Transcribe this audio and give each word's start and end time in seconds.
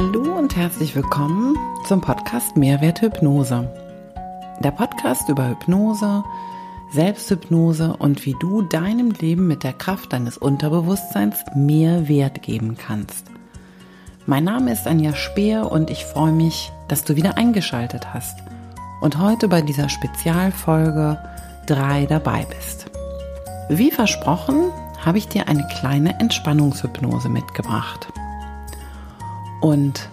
Hallo 0.00 0.38
und 0.38 0.54
herzlich 0.54 0.94
willkommen 0.94 1.58
zum 1.88 2.00
Podcast 2.00 2.56
Mehrwert 2.56 3.02
Hypnose. 3.02 3.68
Der 4.60 4.70
Podcast 4.70 5.28
über 5.28 5.48
Hypnose, 5.48 6.22
Selbsthypnose 6.92 7.96
und 7.96 8.24
wie 8.24 8.36
du 8.38 8.62
deinem 8.62 9.10
Leben 9.10 9.48
mit 9.48 9.64
der 9.64 9.72
Kraft 9.72 10.12
deines 10.12 10.38
Unterbewusstseins 10.38 11.38
mehr 11.56 12.06
Wert 12.06 12.42
geben 12.42 12.76
kannst. 12.76 13.26
Mein 14.24 14.44
Name 14.44 14.70
ist 14.70 14.86
Anja 14.86 15.16
Speer 15.16 15.68
und 15.68 15.90
ich 15.90 16.04
freue 16.04 16.30
mich, 16.30 16.70
dass 16.86 17.02
du 17.02 17.16
wieder 17.16 17.36
eingeschaltet 17.36 18.14
hast 18.14 18.38
und 19.00 19.18
heute 19.18 19.48
bei 19.48 19.62
dieser 19.62 19.88
Spezialfolge 19.88 21.18
3 21.66 22.06
dabei 22.06 22.46
bist. 22.56 22.86
Wie 23.68 23.90
versprochen 23.90 24.70
habe 25.04 25.18
ich 25.18 25.26
dir 25.26 25.48
eine 25.48 25.66
kleine 25.66 26.20
Entspannungshypnose 26.20 27.28
mitgebracht. 27.28 28.06
Und 29.60 30.08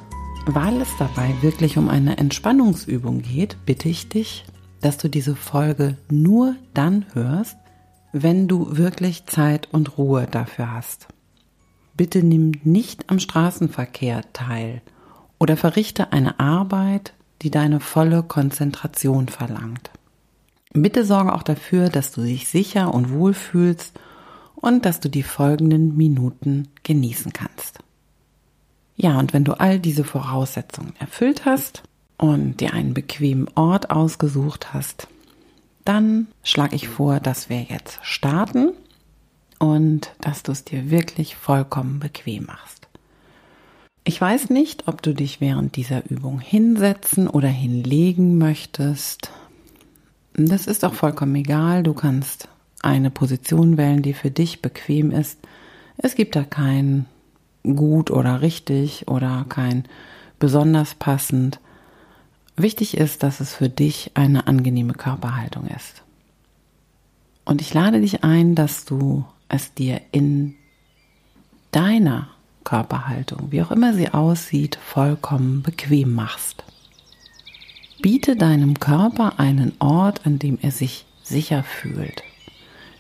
weil 0.48 0.82
es 0.82 0.90
dabei 0.98 1.34
wirklich 1.42 1.78
um 1.78 1.90
eine 1.90 2.18
Entspannungsübung 2.18 3.22
geht, 3.22 3.58
bitte 3.66 3.90
ich 3.90 4.10
dich, 4.10 4.46
dass 4.82 4.98
du 4.98 5.10
diese 5.10 5.36
Folge 5.36 5.98
nur 6.10 6.56
dann 6.74 7.06
hörst, 7.14 7.58
wenn 8.12 8.48
du 8.48 8.78
wirklich 8.78 9.26
Zeit 9.26 9.68
und 9.72 9.98
Ruhe 9.98 10.28
dafür 10.30 10.72
hast. 10.72 11.08
Bitte 11.96 12.24
nimm 12.24 12.54
nicht 12.64 13.10
am 13.10 13.20
Straßenverkehr 13.20 14.24
teil 14.34 14.82
oder 15.40 15.58
verrichte 15.58 16.12
eine 16.12 16.40
Arbeit, 16.40 17.14
die 17.42 17.52
deine 17.52 17.80
volle 17.80 18.24
Konzentration 18.24 19.28
verlangt. 19.28 19.92
Bitte 20.74 21.06
sorge 21.06 21.34
auch 21.34 21.44
dafür, 21.44 21.90
dass 21.90 22.12
du 22.12 22.22
dich 22.22 22.48
sicher 22.48 22.94
und 22.94 23.12
wohl 23.12 23.34
fühlst 23.34 24.00
und 24.56 24.86
dass 24.86 25.00
du 25.00 25.10
die 25.10 25.24
folgenden 25.24 25.96
Minuten 25.96 26.70
genießen 26.84 27.32
kannst. 27.32 27.80
Ja, 28.96 29.20
und 29.20 29.34
wenn 29.34 29.44
du 29.44 29.54
all 29.54 29.80
diese 29.80 30.04
Voraussetzungen 30.04 30.94
erfüllt 31.00 31.46
hast 31.46 31.84
und 32.18 32.62
dir 32.62 32.74
einen 32.74 32.94
bequemen 32.94 33.48
Ort 33.56 33.90
ausgesucht 33.90 34.74
hast, 34.74 35.08
dann 35.84 36.28
schlage 36.44 36.76
ich 36.76 36.88
vor, 36.88 37.20
dass 37.20 37.50
wir 37.50 37.62
jetzt 37.62 38.00
starten 38.02 38.72
und 39.60 40.12
dass 40.22 40.44
du 40.44 40.52
es 40.52 40.64
dir 40.64 40.90
wirklich 40.90 41.36
vollkommen 41.36 42.00
bequem 42.00 42.46
machst. 42.46 42.88
Ich 44.04 44.22
weiß 44.22 44.50
nicht, 44.50 44.88
ob 44.88 45.02
du 45.02 45.14
dich 45.14 45.42
während 45.42 45.76
dieser 45.76 46.10
Übung 46.10 46.40
hinsetzen 46.40 47.28
oder 47.28 47.48
hinlegen 47.48 48.38
möchtest. 48.38 49.32
Das 50.34 50.68
ist 50.68 50.86
auch 50.86 50.94
vollkommen 50.94 51.36
egal. 51.36 51.82
Du 51.82 51.94
kannst 51.94 52.48
eine 52.82 53.10
Position 53.10 53.78
wählen, 53.78 54.04
die 54.04 54.14
für 54.14 54.30
dich 54.30 54.62
bequem 54.62 55.12
ist. 55.12 55.40
Es 55.98 56.14
gibt 56.16 56.36
da 56.36 56.44
kein 56.44 57.08
gut 57.74 58.12
oder 58.12 58.42
richtig 58.42 59.08
oder 59.08 59.46
kein 59.50 59.86
besonders 60.40 60.96
passend. 60.96 61.60
Wichtig 62.56 62.98
ist, 62.98 63.24
dass 63.24 63.40
es 63.40 63.56
für 63.56 63.70
dich 63.70 64.12
eine 64.14 64.48
angenehme 64.48 64.94
Körperhaltung 64.94 65.68
ist. 65.68 66.04
Und 67.44 67.62
ich 67.62 67.74
lade 67.74 68.02
dich 68.02 68.24
ein, 68.24 68.56
dass 68.56 68.86
du 68.86 69.26
es 69.50 69.74
dir 69.74 70.02
in 70.12 70.56
deiner 71.72 72.30
Körperhaltung, 72.64 73.52
wie 73.52 73.62
auch 73.62 73.72
immer 73.72 73.94
sie 73.94 74.10
aussieht, 74.10 74.78
vollkommen 74.82 75.62
bequem 75.62 76.14
machst. 76.14 76.64
Biete 78.02 78.36
deinem 78.36 78.80
Körper 78.80 79.40
einen 79.40 79.74
Ort, 79.80 80.26
an 80.26 80.40
dem 80.40 80.58
er 80.62 80.72
sich 80.72 81.06
sicher 81.24 81.64
fühlt. 81.64 82.24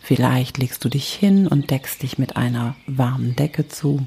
Vielleicht 0.02 0.57
legst 0.57 0.85
du 0.85 0.89
dich 0.89 1.11
hin 1.11 1.47
und 1.47 1.72
deckst 1.72 2.03
dich 2.03 2.17
mit 2.17 2.38
einer 2.38 2.75
warmen 2.85 3.35
Decke 3.35 3.67
zu. 3.67 4.05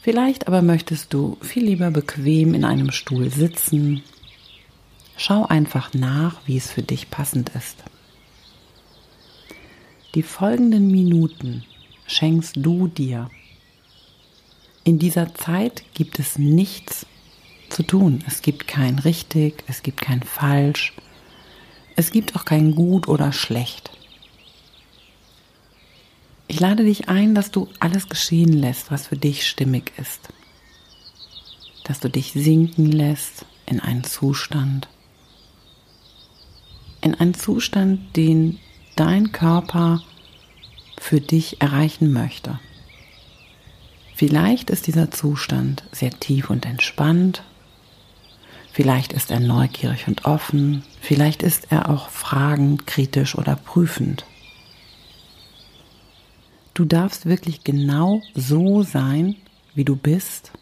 Vielleicht 0.00 0.46
aber 0.46 0.62
möchtest 0.62 1.12
du 1.12 1.36
viel 1.40 1.64
lieber 1.64 1.90
bequem 1.90 2.54
in 2.54 2.64
einem 2.64 2.90
Stuhl 2.92 3.30
sitzen. 3.30 4.02
Schau 5.16 5.44
einfach 5.46 5.92
nach, 5.94 6.36
wie 6.46 6.56
es 6.56 6.70
für 6.70 6.82
dich 6.82 7.10
passend 7.10 7.50
ist. 7.50 7.82
Die 10.14 10.22
folgenden 10.22 10.90
Minuten 10.90 11.64
schenkst 12.06 12.56
du 12.56 12.88
dir. 12.88 13.30
In 14.84 14.98
dieser 14.98 15.34
Zeit 15.34 15.82
gibt 15.94 16.18
es 16.18 16.38
nichts 16.38 17.04
zu 17.68 17.82
tun. 17.82 18.24
Es 18.26 18.40
gibt 18.40 18.66
kein 18.66 18.98
richtig, 18.98 19.64
es 19.66 19.82
gibt 19.82 20.00
kein 20.00 20.22
falsch, 20.22 20.94
es 21.96 22.12
gibt 22.12 22.36
auch 22.36 22.44
kein 22.44 22.74
gut 22.74 23.08
oder 23.08 23.32
schlecht. 23.32 23.90
Ich 26.50 26.60
lade 26.60 26.82
dich 26.82 27.10
ein, 27.10 27.34
dass 27.34 27.50
du 27.50 27.68
alles 27.78 28.08
geschehen 28.08 28.54
lässt, 28.54 28.90
was 28.90 29.08
für 29.08 29.18
dich 29.18 29.46
stimmig 29.46 29.92
ist. 29.98 30.30
Dass 31.84 32.00
du 32.00 32.08
dich 32.08 32.32
sinken 32.32 32.90
lässt 32.90 33.44
in 33.66 33.80
einen 33.80 34.02
Zustand. 34.02 34.88
In 37.02 37.14
einen 37.14 37.34
Zustand, 37.34 38.16
den 38.16 38.58
dein 38.96 39.30
Körper 39.30 40.02
für 40.96 41.20
dich 41.20 41.60
erreichen 41.60 42.12
möchte. 42.12 42.58
Vielleicht 44.14 44.70
ist 44.70 44.86
dieser 44.86 45.10
Zustand 45.10 45.84
sehr 45.92 46.10
tief 46.10 46.48
und 46.48 46.64
entspannt. 46.64 47.42
Vielleicht 48.72 49.12
ist 49.12 49.30
er 49.30 49.40
neugierig 49.40 50.08
und 50.08 50.24
offen. 50.24 50.82
Vielleicht 51.02 51.42
ist 51.42 51.70
er 51.70 51.90
auch 51.90 52.08
fragend, 52.08 52.86
kritisch 52.86 53.36
oder 53.36 53.54
prüfend. 53.54 54.24
Du 56.78 56.84
darfst 56.84 57.26
wirklich 57.26 57.64
genau 57.64 58.22
so 58.36 58.84
sein, 58.84 59.34
wie 59.74 59.84
du 59.84 59.96
bist 59.96 60.52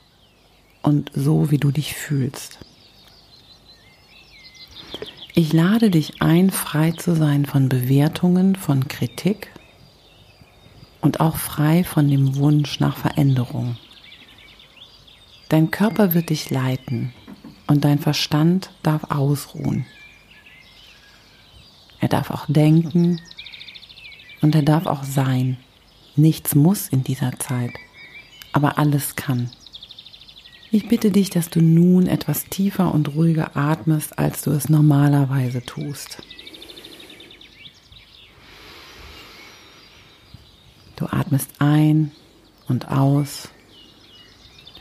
und 0.81 1.10
so, 1.15 1.50
wie 1.50 1.59
du 1.59 1.71
dich 1.71 1.93
fühlst. 1.93 2.59
Ich 5.34 5.53
lade 5.53 5.91
dich 5.91 6.22
ein, 6.22 6.50
frei 6.50 6.93
zu 6.93 7.15
sein 7.15 7.44
von 7.44 7.69
Bewertungen, 7.69 8.56
von 8.56 8.88
Kritik 8.88 9.53
und 11.03 11.21
auch 11.21 11.37
frei 11.37 11.84
von 11.84 12.09
dem 12.09 12.37
Wunsch 12.37 12.81
nach 12.81 12.97
Veränderung. 12.97 13.76
Dein 15.50 15.71
Körper 15.71 16.15
wird 16.15 16.31
dich 16.31 16.49
leiten 16.49 17.12
und 17.66 17.84
dein 17.84 17.99
Verstand 17.99 18.71
darf 18.82 19.10
ausruhen. 19.10 19.84
Er 22.00 22.09
darf 22.09 22.31
auch 22.31 22.47
denken 22.49 23.21
und 24.41 24.55
er 24.55 24.62
darf 24.62 24.87
auch 24.87 25.05
sein. 25.05 25.59
Nichts 26.16 26.54
muss 26.54 26.88
in 26.88 27.04
dieser 27.04 27.38
Zeit, 27.38 27.72
aber 28.53 28.78
alles 28.78 29.16
kann. 29.16 29.50
Ich 30.71 30.88
bitte 30.88 31.10
dich, 31.10 31.28
dass 31.31 31.50
du 31.50 31.60
nun 31.60 32.06
etwas 32.06 32.47
tiefer 32.47 32.93
und 32.93 33.15
ruhiger 33.15 33.56
atmest, 33.56 34.19
als 34.19 34.43
du 34.43 34.50
es 34.50 34.71
normalerweise 34.71 35.62
tust. 35.62 36.22
Du 40.97 41.05
atmest 41.06 41.50
ein 41.59 42.10
und 42.66 42.88
aus, 42.88 43.50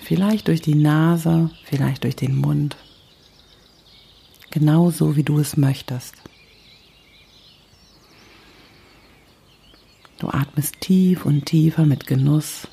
vielleicht 0.01 0.47
durch 0.47 0.61
die 0.61 0.75
Nase, 0.75 1.51
vielleicht 1.65 2.05
durch 2.05 2.15
den 2.15 2.37
Mund, 2.37 2.77
genauso 4.51 5.17
wie 5.17 5.23
du 5.23 5.39
es 5.39 5.57
möchtest. 5.57 6.15
Du 10.19 10.29
atmest 10.29 10.79
tief 10.79 11.25
und 11.25 11.45
tiefer 11.45 11.85
mit 11.85 12.07
Genuss. 12.07 12.67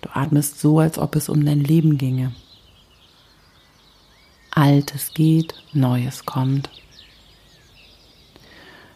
Du 0.00 0.08
atmest 0.14 0.60
so, 0.60 0.78
als 0.78 0.98
ob 0.98 1.14
es 1.16 1.28
um 1.28 1.44
dein 1.44 1.60
Leben 1.60 1.98
ginge. 1.98 2.34
Altes 4.50 5.12
geht, 5.12 5.54
Neues 5.72 6.24
kommt. 6.24 6.70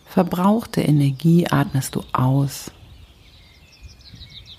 Verbrauchte 0.06 0.81
Energie 0.81 1.47
atmest 1.47 1.94
du 1.94 2.03
aus 2.12 2.71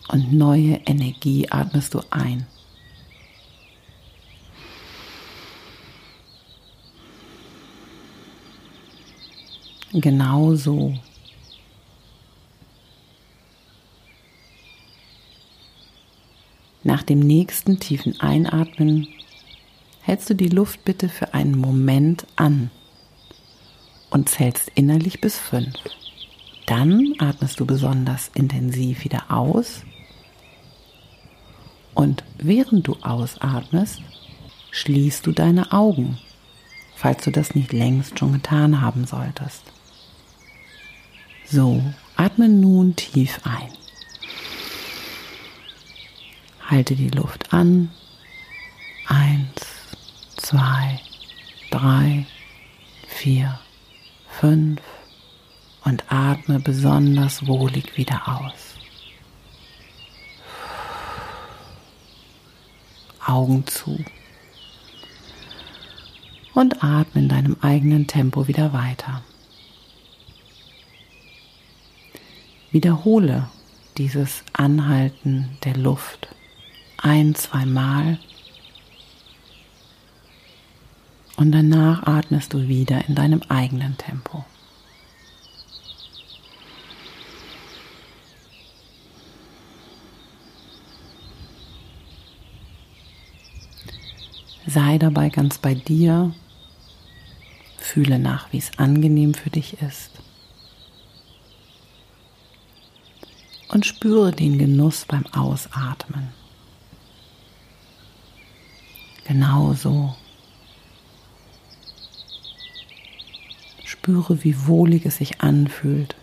und 0.09 0.33
neue 0.33 0.75
Energie 0.85 1.49
atmest 1.49 1.93
du 1.93 2.01
ein. 2.11 2.45
Genau 9.91 10.55
so 10.55 10.93
Nach 16.89 17.03
dem 17.03 17.19
nächsten 17.19 17.79
tiefen 17.79 18.19
Einatmen 18.19 19.07
hältst 20.01 20.27
du 20.31 20.33
die 20.33 20.49
Luft 20.49 20.85
bitte 20.85 21.07
für 21.07 21.35
einen 21.35 21.55
Moment 21.55 22.25
an 22.35 22.71
und 24.09 24.27
zählst 24.27 24.71
innerlich 24.73 25.21
bis 25.21 25.37
fünf. 25.37 25.75
Dann 26.65 27.13
atmest 27.19 27.59
du 27.59 27.67
besonders 27.67 28.31
intensiv 28.33 29.03
wieder 29.03 29.29
aus 29.29 29.83
und 31.93 32.23
während 32.39 32.87
du 32.87 32.95
ausatmest, 33.03 34.01
schließt 34.71 35.27
du 35.27 35.31
deine 35.31 35.71
Augen, 35.71 36.17
falls 36.95 37.23
du 37.23 37.29
das 37.29 37.53
nicht 37.53 37.71
längst 37.71 38.17
schon 38.17 38.33
getan 38.33 38.81
haben 38.81 39.05
solltest. 39.05 39.61
So, 41.45 41.83
atme 42.15 42.49
nun 42.49 42.95
tief 42.95 43.41
ein. 43.43 43.69
Halte 46.69 46.95
die 46.95 47.09
Luft 47.09 47.51
an. 47.51 47.89
Eins, 49.07 49.65
zwei, 50.37 50.99
drei, 51.71 52.27
vier, 53.07 53.59
fünf 54.29 54.79
und 55.83 56.03
atme 56.11 56.59
besonders 56.59 57.47
wohlig 57.47 57.97
wieder 57.97 58.21
aus. 58.27 58.75
Augen 63.25 63.65
zu 63.65 64.05
und 66.53 66.83
atme 66.83 67.21
in 67.21 67.29
deinem 67.29 67.57
eigenen 67.61 68.05
Tempo 68.05 68.47
wieder 68.47 68.73
weiter. 68.73 69.23
Wiederhole 72.69 73.49
dieses 73.97 74.43
Anhalten 74.53 75.57
der 75.63 75.75
Luft 75.75 76.27
ein, 77.03 77.35
zwei 77.35 77.65
Mal 77.65 78.19
und 81.39 81.51
danach 81.53 82.03
atmest 82.03 82.53
du 82.53 82.67
wieder 82.67 83.07
in 83.07 83.15
deinem 83.15 83.41
eigenen 83.47 83.97
Tempo. 83.97 84.43
Sei 94.65 94.97
dabei 94.97 95.29
ganz 95.29 95.57
bei 95.57 95.73
dir, 95.73 96.35
fühle 97.77 98.19
nach, 98.19 98.51
wie 98.51 98.57
es 98.57 98.77
angenehm 98.77 99.33
für 99.33 99.49
dich 99.49 99.81
ist. 99.81 100.11
Und 103.69 103.85
spüre 103.85 104.31
den 104.31 104.57
Genuss 104.57 105.05
beim 105.05 105.25
Ausatmen. 105.27 106.38
Genau 109.29 109.75
so. 109.75 110.15
Spüre, 113.85 114.43
wie 114.43 114.65
wohlig 114.65 115.05
es 115.05 115.17
sich 115.17 115.41
anfühlt, 115.41 116.15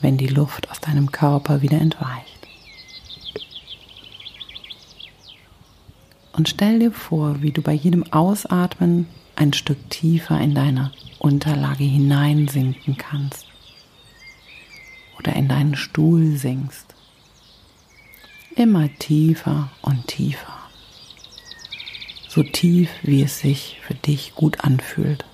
wenn 0.00 0.16
die 0.16 0.28
Luft 0.28 0.70
aus 0.70 0.80
deinem 0.80 1.12
Körper 1.12 1.60
wieder 1.60 1.78
entweicht. 1.78 2.48
Und 6.32 6.48
stell 6.48 6.78
dir 6.78 6.90
vor, 6.90 7.42
wie 7.42 7.52
du 7.52 7.60
bei 7.60 7.74
jedem 7.74 8.10
Ausatmen 8.14 9.08
ein 9.36 9.52
Stück 9.52 9.90
tiefer 9.90 10.40
in 10.40 10.54
deine 10.54 10.90
Unterlage 11.18 11.84
hineinsinken 11.84 12.96
kannst 12.96 13.44
oder 15.18 15.34
in 15.34 15.48
deinen 15.48 15.76
Stuhl 15.76 16.38
sinkst. 16.38 16.94
Immer 18.56 18.88
tiefer 18.98 19.68
und 19.82 20.06
tiefer. 20.06 20.57
So 22.38 22.44
tief, 22.44 22.88
wie 23.02 23.24
es 23.24 23.40
sich 23.40 23.80
für 23.82 23.94
dich 23.94 24.36
gut 24.36 24.60
anfühlt. 24.60 25.24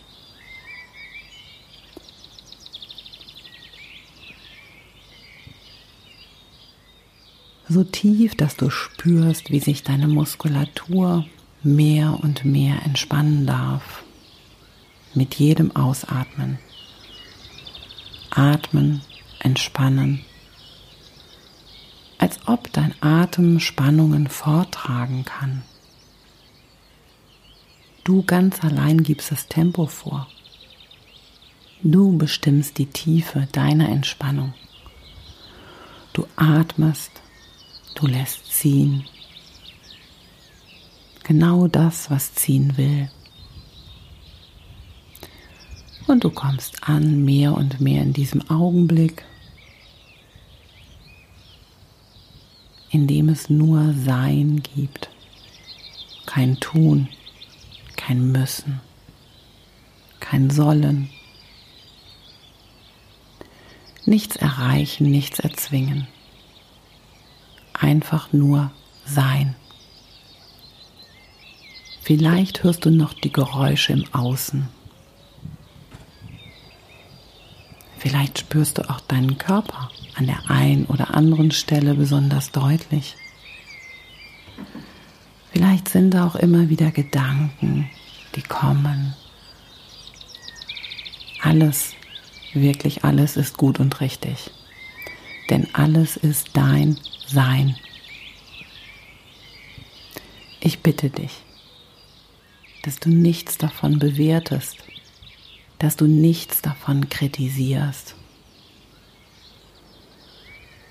so 7.68 7.84
tief, 7.84 8.34
dass 8.36 8.56
du 8.56 8.70
spürst, 8.70 9.50
wie 9.50 9.60
sich 9.60 9.82
deine 9.82 10.08
Muskulatur 10.08 11.26
mehr 11.62 12.20
und 12.22 12.46
mehr 12.46 12.82
entspannen 12.86 13.44
darf. 13.44 14.02
Mit 15.12 15.34
jedem 15.34 15.76
Ausatmen. 15.76 16.58
Atmen, 18.30 19.02
entspannen. 19.40 20.24
Als 22.16 22.38
ob 22.46 22.72
dein 22.72 22.94
Atem 23.02 23.60
Spannungen 23.60 24.26
vortragen 24.28 25.26
kann. 25.26 25.64
Du 28.04 28.22
ganz 28.22 28.62
allein 28.62 29.02
gibst 29.02 29.32
das 29.32 29.48
Tempo 29.48 29.86
vor. 29.86 30.28
Du 31.82 32.16
bestimmst 32.16 32.78
die 32.78 32.86
Tiefe 32.86 33.48
deiner 33.52 33.88
Entspannung. 33.88 34.54
Du 36.12 36.26
atmest 36.36 37.10
Du 37.94 38.08
lässt 38.08 38.52
ziehen. 38.52 39.04
Genau 41.22 41.68
das, 41.68 42.10
was 42.10 42.34
ziehen 42.34 42.76
will. 42.76 43.08
Und 46.06 46.24
du 46.24 46.30
kommst 46.30 46.86
an 46.86 47.24
mehr 47.24 47.54
und 47.54 47.80
mehr 47.80 48.02
in 48.02 48.12
diesem 48.12 48.50
Augenblick, 48.50 49.24
in 52.90 53.06
dem 53.06 53.28
es 53.28 53.48
nur 53.48 53.94
Sein 53.94 54.62
gibt. 54.62 55.08
Kein 56.26 56.58
Tun, 56.60 57.08
kein 58.06 58.32
Müssen, 58.32 58.80
kein 60.20 60.50
Sollen. 60.50 61.10
Nichts 64.04 64.36
erreichen, 64.36 65.10
nichts 65.10 65.38
erzwingen 65.38 66.06
einfach 67.84 68.32
nur 68.32 68.70
sein. 69.04 69.54
Vielleicht 72.02 72.62
hörst 72.62 72.84
du 72.84 72.90
noch 72.90 73.12
die 73.12 73.32
Geräusche 73.32 73.92
im 73.92 74.04
Außen. 74.12 74.68
Vielleicht 77.98 78.38
spürst 78.38 78.78
du 78.78 78.88
auch 78.90 79.00
deinen 79.00 79.38
Körper 79.38 79.90
an 80.14 80.26
der 80.26 80.50
einen 80.50 80.84
oder 80.86 81.14
anderen 81.14 81.50
Stelle 81.50 81.94
besonders 81.94 82.52
deutlich. 82.52 83.16
Vielleicht 85.54 85.88
sind 85.88 86.16
auch 86.16 86.34
immer 86.34 86.68
wieder 86.68 86.90
Gedanken, 86.90 87.88
die 88.34 88.42
kommen. 88.42 89.14
Alles, 91.40 91.92
wirklich 92.54 93.04
alles 93.04 93.36
ist 93.36 93.56
gut 93.56 93.78
und 93.78 94.00
richtig. 94.00 94.50
Denn 95.50 95.72
alles 95.72 96.16
ist 96.16 96.48
dein 96.54 96.98
sein. 97.28 97.76
Ich 100.58 100.80
bitte 100.80 101.08
dich, 101.08 101.44
dass 102.82 102.98
du 102.98 103.10
nichts 103.10 103.56
davon 103.56 104.00
bewertest, 104.00 104.78
dass 105.78 105.94
du 105.94 106.08
nichts 106.08 106.62
davon 106.62 107.08
kritisierst. 107.08 108.16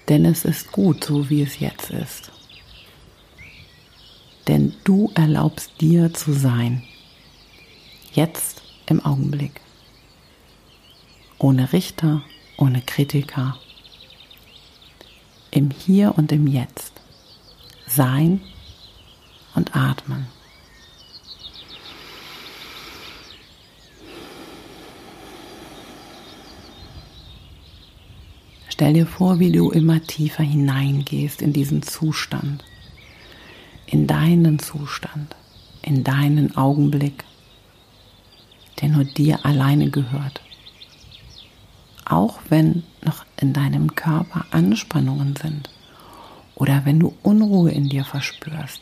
Denn 0.07 0.23
es 0.23 0.45
ist 0.45 0.71
gut, 0.71 1.03
so 1.03 1.29
wie 1.29 1.41
es 1.41 1.59
jetzt 1.59 1.89
ist. 1.89 2.31
Du 4.83 5.11
erlaubst 5.15 5.79
dir 5.79 6.13
zu 6.13 6.33
sein, 6.33 6.83
jetzt 8.11 8.61
im 8.85 8.99
Augenblick, 9.05 9.61
ohne 11.37 11.71
Richter, 11.71 12.21
ohne 12.57 12.81
Kritiker, 12.81 13.57
im 15.51 15.71
Hier 15.71 16.17
und 16.17 16.33
im 16.33 16.47
Jetzt. 16.47 16.91
Sein 17.87 18.41
und 19.55 19.73
atmen. 19.73 20.27
Stell 28.67 28.93
dir 28.93 29.07
vor, 29.07 29.39
wie 29.39 29.51
du 29.53 29.71
immer 29.71 30.01
tiefer 30.01 30.43
hineingehst 30.43 31.41
in 31.41 31.53
diesen 31.53 31.83
Zustand, 31.83 32.65
in 33.93 34.07
deinen 34.07 34.59
Zustand, 34.59 35.35
in 35.81 36.03
deinen 36.03 36.57
Augenblick, 36.57 37.23
der 38.81 38.89
nur 38.89 39.05
dir 39.05 39.45
alleine 39.45 39.89
gehört 39.89 40.41
auch 42.05 42.39
wenn 42.49 42.83
noch 43.03 43.25
in 43.39 43.53
deinem 43.53 43.95
Körper 43.95 44.45
Anspannungen 44.51 45.35
sind 45.35 45.69
oder 46.55 46.85
wenn 46.85 46.99
du 46.99 47.13
Unruhe 47.23 47.71
in 47.71 47.89
dir 47.89 48.05
verspürst. 48.05 48.81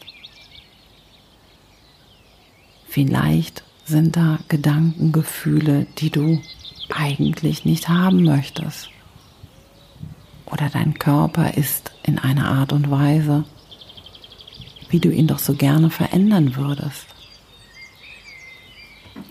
Vielleicht 2.88 3.64
sind 3.86 4.18
da 4.18 4.40
Gedanken, 4.48 5.12
Gefühle, 5.12 5.88
die 5.98 6.10
du 6.10 6.42
eigentlich 6.94 7.64
nicht 7.64 7.88
haben 7.88 8.24
möchtest. 8.24 8.90
Oder 10.46 10.70
dein 10.70 10.96
Körper 10.96 11.54
ist 11.54 11.92
in 12.04 12.20
einer 12.20 12.50
Art 12.50 12.74
und 12.74 12.92
Weise, 12.92 13.46
wie 14.92 15.00
du 15.00 15.10
ihn 15.10 15.28
doch 15.28 15.40
so 15.40 15.56
gerne 15.56 15.90
verändern 15.90 16.56
würdest. 16.56 17.08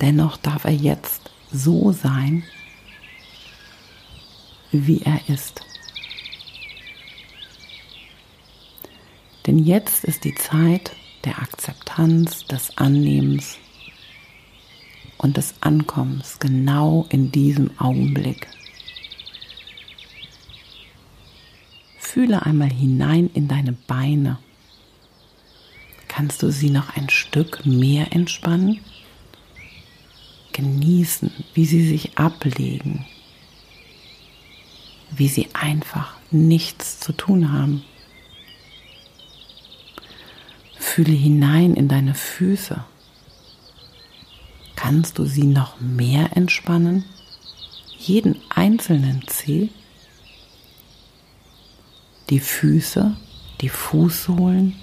Dennoch 0.00 0.38
darf 0.38 0.64
er 0.64 0.72
jetzt 0.72 1.30
so 1.52 1.92
sein, 1.92 2.42
wie 4.72 5.02
er 5.02 5.20
ist. 5.28 5.60
Denn 9.46 9.58
jetzt 9.58 10.04
ist 10.04 10.24
die 10.24 10.34
Zeit 10.34 10.92
der 11.24 11.38
Akzeptanz, 11.38 12.46
des 12.46 12.76
Annehmens 12.78 13.58
und 15.18 15.36
des 15.36 15.54
Ankommens 15.60 16.38
genau 16.38 17.06
in 17.10 17.30
diesem 17.30 17.78
Augenblick. 17.78 18.48
Fühle 21.98 22.44
einmal 22.44 22.70
hinein 22.70 23.30
in 23.34 23.48
deine 23.48 23.72
Beine. 23.72 24.38
Kannst 26.20 26.42
du 26.42 26.52
sie 26.52 26.68
noch 26.68 26.98
ein 26.98 27.08
Stück 27.08 27.64
mehr 27.64 28.12
entspannen? 28.12 28.80
Genießen, 30.52 31.32
wie 31.54 31.64
sie 31.64 31.88
sich 31.88 32.18
ablegen, 32.18 33.06
wie 35.10 35.28
sie 35.28 35.48
einfach 35.54 36.12
nichts 36.30 37.00
zu 37.00 37.14
tun 37.14 37.50
haben. 37.50 37.84
Fühle 40.78 41.12
hinein 41.12 41.72
in 41.72 41.88
deine 41.88 42.14
Füße. 42.14 42.84
Kannst 44.76 45.18
du 45.18 45.24
sie 45.24 45.46
noch 45.46 45.80
mehr 45.80 46.36
entspannen? 46.36 47.06
Jeden 47.96 48.36
einzelnen 48.50 49.26
Zeh? 49.26 49.70
Die 52.28 52.40
Füße, 52.40 53.16
die 53.62 53.70
Fußsohlen, 53.70 54.76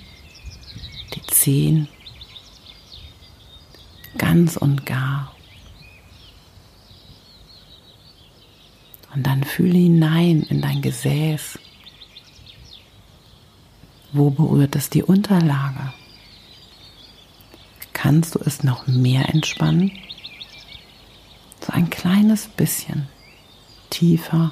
die 1.13 1.25
Zehen, 1.27 1.87
ganz 4.17 4.57
und 4.57 4.85
gar. 4.85 5.33
Und 9.13 9.23
dann 9.23 9.43
fühle 9.43 9.77
hinein 9.77 10.43
in 10.43 10.61
dein 10.61 10.81
Gesäß. 10.81 11.57
Wo 14.11 14.29
berührt 14.29 14.75
es 14.75 14.89
die 14.89 15.03
Unterlage? 15.03 15.93
Kannst 17.93 18.35
du 18.35 18.39
es 18.45 18.63
noch 18.63 18.85
mehr 18.85 19.27
entspannen? 19.33 19.91
So 21.65 21.73
ein 21.73 21.89
kleines 21.89 22.47
bisschen 22.47 23.07
tiefer 23.89 24.51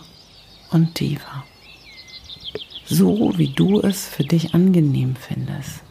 und 0.71 0.95
tiefer. 0.95 1.43
So 2.85 3.37
wie 3.37 3.49
du 3.49 3.81
es 3.81 4.07
für 4.07 4.23
dich 4.23 4.53
angenehm 4.53 5.15
findest. 5.15 5.83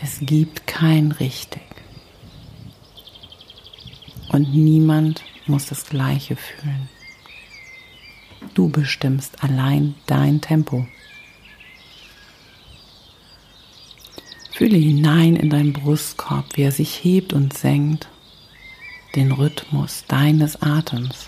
Es 0.00 0.18
gibt 0.20 0.66
kein 0.66 1.12
richtig. 1.12 1.62
Und 4.28 4.54
niemand 4.54 5.22
muss 5.46 5.66
das 5.66 5.86
Gleiche 5.86 6.36
fühlen. 6.36 6.88
Du 8.54 8.68
bestimmst 8.68 9.42
allein 9.42 9.94
dein 10.06 10.40
Tempo. 10.40 10.86
Fühle 14.52 14.76
hinein 14.76 15.36
in 15.36 15.50
deinen 15.50 15.72
Brustkorb, 15.72 16.56
wie 16.56 16.62
er 16.62 16.72
sich 16.72 17.04
hebt 17.04 17.32
und 17.32 17.52
senkt, 17.52 18.08
den 19.14 19.32
Rhythmus 19.32 20.04
deines 20.08 20.60
Atems. 20.62 21.26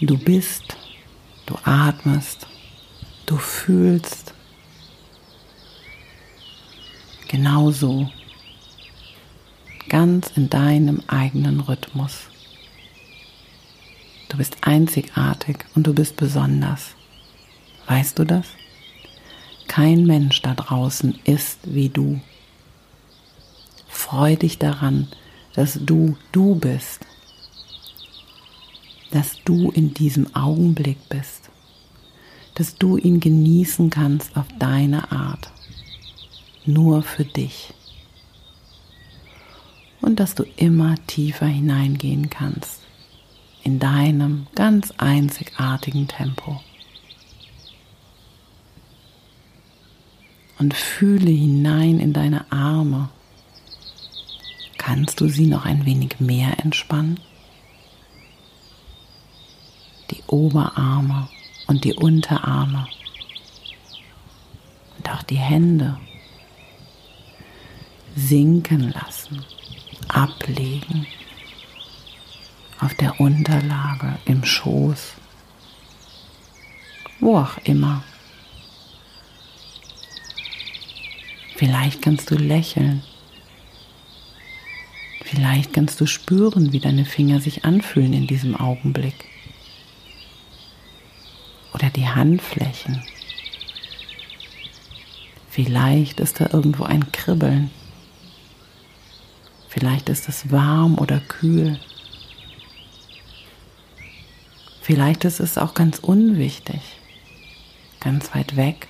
Du 0.00 0.16
bist 0.16 0.76
Du 1.50 1.58
atmest, 1.64 2.46
du 3.26 3.36
fühlst 3.36 4.34
genauso, 7.26 8.08
ganz 9.88 10.30
in 10.36 10.48
deinem 10.48 11.02
eigenen 11.08 11.58
Rhythmus. 11.58 12.28
Du 14.28 14.36
bist 14.36 14.58
einzigartig 14.60 15.64
und 15.74 15.88
du 15.88 15.92
bist 15.92 16.14
besonders. 16.14 16.94
Weißt 17.88 18.20
du 18.20 18.24
das? 18.24 18.46
Kein 19.66 20.06
Mensch 20.06 20.42
da 20.42 20.54
draußen 20.54 21.18
ist 21.24 21.58
wie 21.64 21.88
du. 21.88 22.20
Freu 23.88 24.36
dich 24.36 24.60
daran, 24.60 25.08
dass 25.54 25.80
du 25.84 26.16
du 26.30 26.54
bist 26.54 27.06
dass 29.10 29.42
du 29.44 29.70
in 29.70 29.92
diesem 29.94 30.34
Augenblick 30.34 31.08
bist, 31.08 31.50
dass 32.54 32.76
du 32.76 32.96
ihn 32.96 33.20
genießen 33.20 33.90
kannst 33.90 34.36
auf 34.36 34.46
deine 34.58 35.10
Art, 35.10 35.50
nur 36.64 37.02
für 37.02 37.24
dich 37.24 37.72
und 40.00 40.20
dass 40.20 40.34
du 40.34 40.44
immer 40.56 40.94
tiefer 41.06 41.46
hineingehen 41.46 42.30
kannst 42.30 42.80
in 43.62 43.78
deinem 43.78 44.46
ganz 44.54 44.92
einzigartigen 44.96 46.08
Tempo. 46.08 46.60
Und 50.58 50.74
fühle 50.74 51.30
hinein 51.30 52.00
in 52.00 52.12
deine 52.12 52.50
Arme. 52.52 53.08
Kannst 54.76 55.20
du 55.20 55.28
sie 55.28 55.46
noch 55.46 55.64
ein 55.64 55.86
wenig 55.86 56.20
mehr 56.20 56.58
entspannen? 56.62 57.18
die 60.10 60.19
Oberarme 60.30 61.28
und 61.66 61.84
die 61.84 61.94
Unterarme 61.94 62.86
und 64.98 65.10
auch 65.10 65.22
die 65.24 65.38
Hände 65.38 65.98
sinken 68.16 68.92
lassen, 68.92 69.44
ablegen 70.08 71.06
auf 72.80 72.94
der 72.94 73.20
Unterlage, 73.20 74.18
im 74.24 74.44
Schoß, 74.44 75.14
wo 77.20 77.38
auch 77.38 77.58
immer. 77.64 78.02
Vielleicht 81.56 82.00
kannst 82.02 82.30
du 82.30 82.36
lächeln. 82.36 83.02
Vielleicht 85.22 85.74
kannst 85.74 86.00
du 86.00 86.06
spüren, 86.06 86.72
wie 86.72 86.80
deine 86.80 87.04
Finger 87.04 87.40
sich 87.40 87.64
anfühlen 87.64 88.14
in 88.14 88.26
diesem 88.26 88.56
Augenblick 88.56 89.14
die 92.00 92.08
Handflächen. 92.08 93.02
Vielleicht 95.50 96.18
ist 96.18 96.40
da 96.40 96.48
irgendwo 96.50 96.84
ein 96.84 97.12
Kribbeln. 97.12 97.70
Vielleicht 99.68 100.08
ist 100.08 100.26
es 100.28 100.50
warm 100.50 100.98
oder 100.98 101.20
kühl. 101.20 101.78
Vielleicht 104.80 105.26
ist 105.26 105.40
es 105.40 105.58
auch 105.58 105.74
ganz 105.74 105.98
unwichtig, 105.98 106.80
ganz 108.00 108.34
weit 108.34 108.56
weg. 108.56 108.88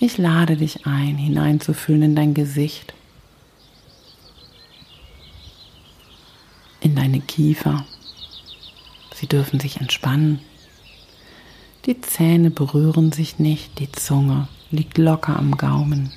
Ich 0.00 0.18
lade 0.18 0.56
dich 0.56 0.86
ein, 0.86 1.16
hineinzufühlen 1.16 2.02
in 2.02 2.16
dein 2.16 2.34
Gesicht. 2.34 2.94
in 6.80 6.94
deine 6.94 7.20
Kiefer. 7.20 7.84
Sie 9.18 9.26
dürfen 9.26 9.58
sich 9.58 9.80
entspannen. 9.80 10.38
Die 11.86 12.00
Zähne 12.00 12.52
berühren 12.52 13.10
sich 13.10 13.40
nicht, 13.40 13.80
die 13.80 13.90
Zunge 13.90 14.46
liegt 14.70 14.96
locker 14.96 15.36
am 15.36 15.56
Gaumen. 15.56 16.12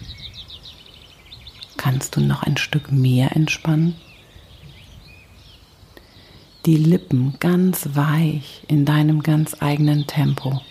Kannst 1.77 2.15
du 2.15 2.21
noch 2.21 2.43
ein 2.43 2.57
Stück 2.57 2.91
mehr 2.91 3.35
entspannen? 3.35 3.95
Die 6.67 6.77
Lippen 6.77 7.37
ganz 7.39 7.89
weich 7.95 8.61
in 8.67 8.85
deinem 8.85 9.23
ganz 9.23 9.55
eigenen 9.61 10.05
Tempo. 10.05 10.61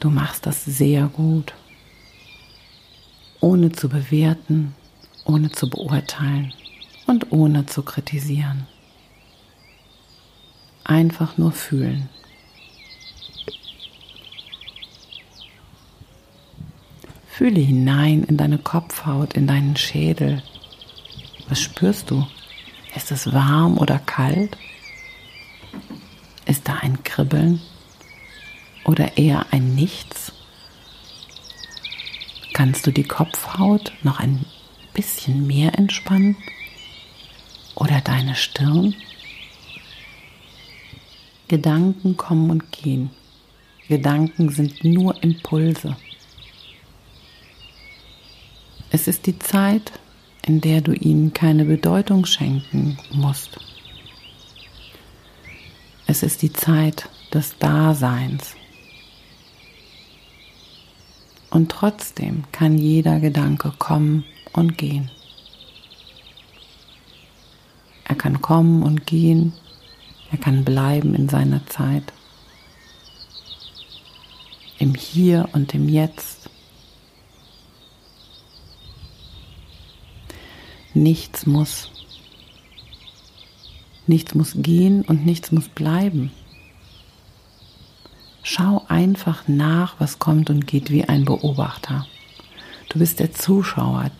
Du 0.00 0.08
machst 0.08 0.46
das 0.46 0.64
sehr 0.64 1.08
gut, 1.08 1.52
ohne 3.40 3.70
zu 3.70 3.90
bewerten, 3.90 4.74
ohne 5.26 5.52
zu 5.52 5.68
beurteilen 5.68 6.54
und 7.06 7.32
ohne 7.32 7.66
zu 7.66 7.82
kritisieren. 7.82 8.66
Einfach 10.86 11.36
nur 11.36 11.52
fühlen. 11.52 12.08
Fühle 17.26 17.60
hinein 17.60 18.22
in 18.24 18.36
deine 18.36 18.58
Kopfhaut, 18.58 19.34
in 19.34 19.46
deinen 19.46 19.76
Schädel. 19.76 20.42
Was 21.48 21.60
spürst 21.60 22.10
du? 22.10 22.26
Ist 22.94 23.10
es 23.10 23.32
warm 23.32 23.78
oder 23.78 23.98
kalt? 23.98 24.56
Ist 26.46 26.68
da 26.68 26.76
ein 26.76 27.02
Kribbeln 27.02 27.60
oder 28.84 29.18
eher 29.18 29.46
ein 29.50 29.74
Nichts? 29.74 30.32
Kannst 32.54 32.86
du 32.86 32.90
die 32.92 33.04
Kopfhaut 33.04 33.92
noch 34.02 34.20
ein 34.20 34.46
bisschen 34.94 35.46
mehr 35.46 35.76
entspannen? 35.78 36.36
oder 37.76 38.00
deine 38.00 38.34
Stirn. 38.34 38.94
Gedanken 41.48 42.16
kommen 42.16 42.50
und 42.50 42.72
gehen. 42.72 43.10
Gedanken 43.88 44.48
sind 44.50 44.82
nur 44.82 45.22
Impulse. 45.22 45.96
Es 48.90 49.06
ist 49.06 49.26
die 49.26 49.38
Zeit, 49.38 49.92
in 50.44 50.60
der 50.60 50.80
du 50.80 50.92
ihnen 50.92 51.32
keine 51.32 51.64
Bedeutung 51.64 52.24
schenken 52.26 52.98
musst. 53.12 53.58
Es 56.06 56.22
ist 56.22 56.42
die 56.42 56.52
Zeit 56.52 57.08
des 57.32 57.58
Daseins. 57.58 58.54
Und 61.50 61.70
trotzdem 61.70 62.44
kann 62.52 62.78
jeder 62.78 63.20
Gedanke 63.20 63.72
kommen 63.78 64.24
und 64.52 64.78
gehen. 64.78 65.10
Er 68.04 68.14
kann 68.14 68.40
kommen 68.40 68.82
und 68.82 69.06
gehen. 69.06 69.52
Er 70.30 70.38
kann 70.38 70.64
bleiben 70.64 71.14
in 71.14 71.28
seiner 71.28 71.66
Zeit. 71.66 72.12
Im 74.78 74.94
Hier 74.94 75.48
und 75.52 75.72
im 75.74 75.88
Jetzt. 75.88 76.50
Nichts 80.94 81.46
muss. 81.46 81.90
Nichts 84.06 84.34
muss 84.34 84.54
gehen 84.56 85.02
und 85.02 85.26
nichts 85.26 85.52
muss 85.52 85.68
bleiben. 85.68 86.32
Schau 88.42 88.84
einfach 88.88 89.48
nach, 89.48 89.96
was 89.98 90.18
kommt 90.18 90.50
und 90.50 90.66
geht 90.66 90.90
wie 90.90 91.04
ein 91.04 91.24
Beobachter. 91.24 92.06
Du 92.88 93.00
bist 93.00 93.18
der 93.18 93.32
Zuschauer 93.32 94.10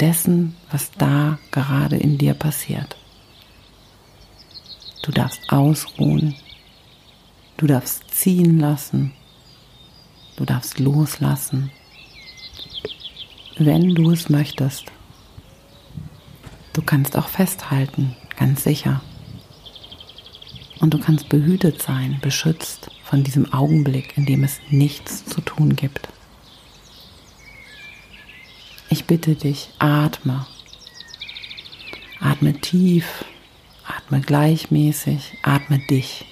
dessen, 0.00 0.56
was 0.70 0.90
da 0.92 1.38
gerade 1.50 1.96
in 1.96 2.18
dir 2.18 2.34
passiert. 2.34 2.96
Du 5.02 5.10
darfst 5.10 5.52
ausruhen, 5.52 6.36
du 7.56 7.66
darfst 7.66 8.08
ziehen 8.14 8.60
lassen, 8.60 9.12
du 10.36 10.44
darfst 10.44 10.78
loslassen, 10.78 11.72
wenn 13.58 13.96
du 13.96 14.12
es 14.12 14.28
möchtest. 14.28 14.84
Du 16.72 16.82
kannst 16.82 17.16
auch 17.18 17.28
festhalten, 17.28 18.14
ganz 18.36 18.62
sicher. 18.62 19.02
Und 20.78 20.94
du 20.94 20.98
kannst 20.98 21.28
behütet 21.28 21.82
sein, 21.82 22.18
beschützt 22.22 22.90
von 23.04 23.24
diesem 23.24 23.52
Augenblick, 23.52 24.16
in 24.16 24.24
dem 24.24 24.44
es 24.44 24.60
nichts 24.70 25.24
zu 25.24 25.40
tun 25.40 25.76
gibt. 25.76 26.08
Ich 28.88 29.04
bitte 29.06 29.34
dich, 29.34 29.68
atme. 29.78 30.46
Atme 32.20 32.54
tief, 32.60 33.24
atme 34.12 34.20
gleichmäßig, 34.20 35.38
atme 35.42 35.78
dich. 35.78 36.26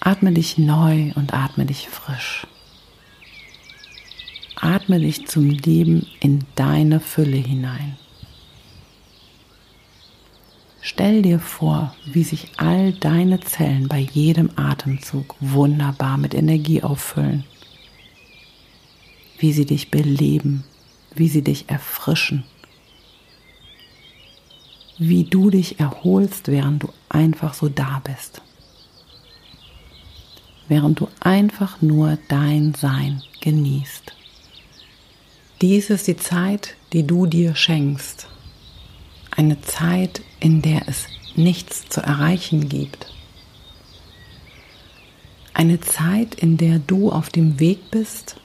Atme 0.00 0.32
dich 0.32 0.58
neu 0.58 1.12
und 1.14 1.32
atme 1.32 1.66
dich 1.66 1.88
frisch. 1.88 2.44
Atme 4.56 4.98
dich 4.98 5.28
zum 5.28 5.50
Leben 5.50 6.08
in 6.18 6.44
deine 6.56 6.98
Fülle 6.98 7.36
hinein. 7.36 7.96
Stell 10.80 11.22
dir 11.22 11.38
vor, 11.38 11.94
wie 12.04 12.24
sich 12.24 12.48
all 12.56 12.94
deine 12.94 13.38
Zellen 13.38 13.86
bei 13.86 14.00
jedem 14.00 14.50
Atemzug 14.56 15.36
wunderbar 15.38 16.16
mit 16.18 16.34
Energie 16.34 16.82
auffüllen, 16.82 17.44
wie 19.38 19.52
sie 19.52 19.66
dich 19.66 19.92
beleben, 19.92 20.64
wie 21.14 21.28
sie 21.28 21.42
dich 21.42 21.68
erfrischen, 21.68 22.42
wie 24.98 25.24
du 25.24 25.50
dich 25.50 25.78
erholst, 25.78 26.48
während 26.48 26.82
du 26.82 26.88
einfach 27.08 27.54
so 27.54 27.68
da 27.68 28.02
bist, 28.04 28.42
während 30.66 31.00
du 31.00 31.08
einfach 31.20 31.80
nur 31.80 32.18
dein 32.28 32.74
Sein 32.74 33.22
genießt. 33.40 34.12
Dies 35.60 35.90
ist 35.90 36.06
die 36.06 36.16
Zeit, 36.16 36.76
die 36.92 37.06
du 37.06 37.26
dir 37.26 37.54
schenkst. 37.54 38.28
Eine 39.30 39.60
Zeit, 39.60 40.20
in 40.40 40.62
der 40.62 40.88
es 40.88 41.06
nichts 41.36 41.88
zu 41.88 42.00
erreichen 42.00 42.68
gibt. 42.68 43.06
Eine 45.54 45.80
Zeit, 45.80 46.34
in 46.36 46.56
der 46.56 46.78
du 46.78 47.10
auf 47.10 47.30
dem 47.30 47.58
Weg 47.58 47.90
bist 47.90 48.36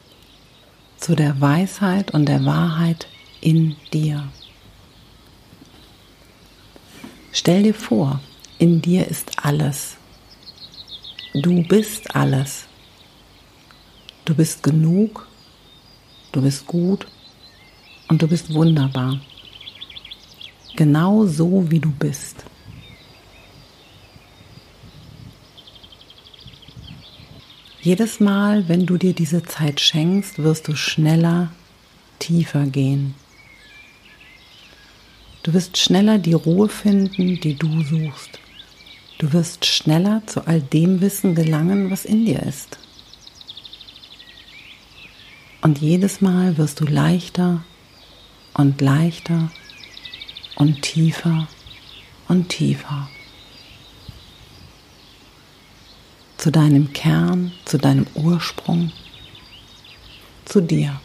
zu 0.98 1.16
der 1.16 1.40
Weisheit 1.42 2.12
und 2.12 2.28
der 2.28 2.46
Wahrheit 2.46 3.08
in 3.42 3.76
dir. 3.92 4.32
Stell 7.34 7.64
dir 7.64 7.74
vor, 7.74 8.22
in 8.60 8.82
dir 8.82 9.08
ist 9.08 9.44
alles. 9.44 9.98
Du 11.34 11.64
bist 11.64 12.16
alles. 12.16 12.68
Du 14.24 14.34
bist 14.34 14.64
genug 14.64 15.28
du 16.34 16.42
bist 16.42 16.68
gut 16.68 17.08
und 18.10 18.22
du 18.22 18.28
bist 18.28 18.54
wunderbar. 18.54 19.22
Genau 20.76 21.26
so, 21.26 21.72
wie 21.72 21.80
du 21.80 21.92
bist. 21.92 22.44
Jedes 27.82 28.20
Mal, 28.20 28.68
wenn 28.68 28.86
du 28.86 28.98
dir 28.98 29.14
diese 29.14 29.44
Zeit 29.44 29.80
schenkst, 29.80 30.40
wirst 30.40 30.68
du 30.68 30.76
schneller, 30.76 31.52
tiefer 32.20 32.66
gehen. 32.66 33.14
Du 35.44 35.54
wirst 35.54 35.78
schneller 35.78 36.20
die 36.20 36.34
Ruhe 36.34 36.70
finden, 36.70 37.40
die 37.42 37.56
du 37.56 37.84
suchst. 37.84 38.40
Du 39.18 39.34
wirst 39.34 39.66
schneller 39.66 40.24
zu 40.26 40.48
all 40.48 40.62
dem 40.62 41.02
Wissen 41.02 41.36
gelangen, 41.36 41.92
was 41.92 42.06
in 42.06 42.26
dir 42.26 42.42
ist. 42.44 42.78
Und 45.62 45.80
jedes 45.80 46.22
Mal 46.22 46.58
wirst 46.58 46.80
du 46.80 46.86
leichter 46.86 47.64
und 48.54 48.80
leichter 48.80 49.52
und 50.56 50.82
tiefer 50.82 51.48
und 52.30 52.48
tiefer. 52.48 53.10
Zu 56.38 56.52
deinem 56.52 56.94
Kern, 56.94 57.52
zu 57.66 57.78
deinem 57.78 58.08
Ursprung, 58.16 58.92
zu 60.46 60.62
dir. 60.62 61.00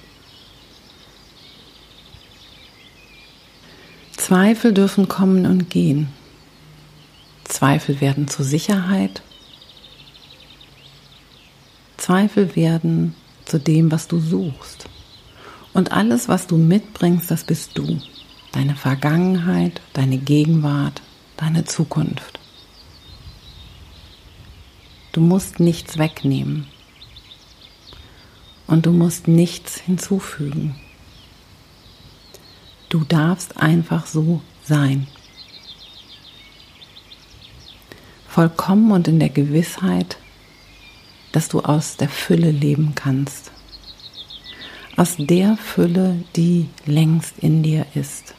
Zweifel 4.29 4.75
dürfen 4.75 5.09
kommen 5.09 5.47
und 5.47 5.71
gehen. 5.71 6.11
Zweifel 7.45 8.03
werden 8.03 8.29
zur 8.29 8.45
Sicherheit. 8.45 9.23
Zweifel 11.97 12.55
werden 12.55 13.15
zu 13.47 13.59
dem, 13.59 13.91
was 13.91 14.07
du 14.07 14.21
suchst. 14.21 14.85
Und 15.73 15.93
alles, 15.93 16.29
was 16.29 16.47
du 16.47 16.59
mitbringst, 16.59 17.31
das 17.31 17.45
bist 17.45 17.79
du. 17.79 18.03
Deine 18.53 18.77
Vergangenheit, 18.77 19.81
deine 19.95 20.19
Gegenwart, 20.19 21.01
deine 21.39 21.65
Zukunft. 21.65 22.39
Du 25.13 25.23
musst 25.23 25.59
nichts 25.59 25.97
wegnehmen. 25.97 26.67
Und 28.67 28.85
du 28.85 28.93
musst 28.93 29.27
nichts 29.27 29.81
hinzufügen. 29.81 30.75
Du 32.89 33.05
darfst 33.05 33.59
einfach 33.59 34.07
so 34.07 34.41
sein. 34.65 35.07
Vollkommen 38.27 38.93
und 38.93 39.09
in 39.09 39.19
der 39.19 39.29
Gewissheit, 39.29 40.17
dass 41.33 41.49
du 41.49 41.61
aus 41.61 41.97
der 41.97 42.09
Fülle 42.09 42.51
leben 42.51 42.95
kannst. 42.95 43.51
Aus 44.97 45.17
der 45.19 45.57
Fülle, 45.57 46.25
die 46.35 46.69
längst 46.87 47.39
in 47.41 47.63
dir 47.63 47.87
ist. 47.95 48.35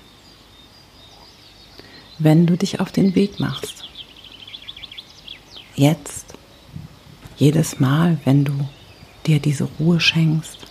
Wenn 2.18 2.48
du 2.48 2.58
dich 2.58 2.80
auf 2.80 2.92
den 2.92 3.16
Weg 3.16 3.40
machst. 3.40 3.86
Jetzt, 5.76 6.34
jedes 7.38 7.80
Mal, 7.80 8.20
wenn 8.26 8.46
du 8.46 8.54
dir 9.26 9.40
diese 9.40 9.66
Ruhe 9.80 10.00
schenkst. 10.00 10.69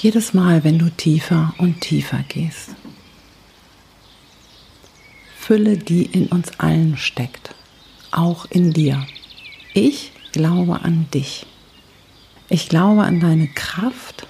Jedes 0.00 0.32
Mal, 0.32 0.62
wenn 0.62 0.78
du 0.78 0.90
tiefer 0.90 1.54
und 1.58 1.80
tiefer 1.80 2.20
gehst. 2.28 2.76
Fülle, 5.36 5.76
die 5.76 6.04
in 6.04 6.28
uns 6.28 6.60
allen 6.60 6.96
steckt, 6.96 7.52
auch 8.12 8.44
in 8.48 8.72
dir. 8.72 9.04
Ich 9.74 10.12
glaube 10.30 10.82
an 10.82 11.08
dich. 11.12 11.46
Ich 12.48 12.68
glaube 12.68 13.02
an 13.02 13.18
deine 13.18 13.48
Kraft, 13.48 14.28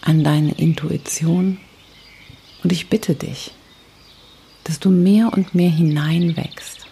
an 0.00 0.24
deine 0.24 0.52
Intuition 0.52 1.58
und 2.64 2.72
ich 2.72 2.88
bitte 2.88 3.14
dich, 3.14 3.50
dass 4.64 4.80
du 4.80 4.88
mehr 4.88 5.34
und 5.34 5.54
mehr 5.54 5.70
hineinwächst 5.70 6.86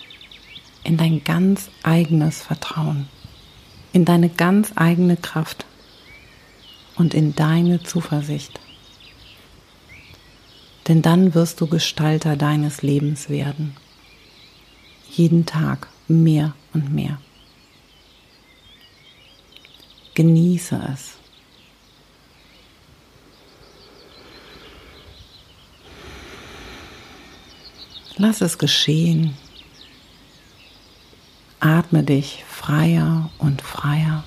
in 0.85 0.99
dein 0.99 1.25
ganz 1.25 1.71
eigenes 1.83 2.43
Vertrauen, 2.43 3.09
in 3.95 4.05
deine 4.05 4.29
ganz 4.29 4.73
eigene 4.77 5.17
Kraft 5.17 5.65
und 6.99 7.15
in 7.15 7.35
deine 7.35 7.83
Zuversicht. 7.83 8.61
Denn 10.89 11.03
dann 11.03 11.35
wirst 11.35 11.61
du 11.61 11.67
Gestalter 11.67 12.37
deines 12.37 12.83
Lebens 12.83 13.29
werden. 13.29 13.77
Jeden 15.11 15.47
Tag 15.47 15.89
mehr 16.09 16.55
und 16.73 16.93
mehr. 16.93 17.21
Genieße 20.15 20.81
es. 20.93 21.15
Lass 28.17 28.41
es 28.41 28.59
geschehen. 28.59 29.37
Atme 31.61 32.03
dich 32.03 32.45
freier 32.49 33.31
und 33.39 33.63
freier. 33.63 34.25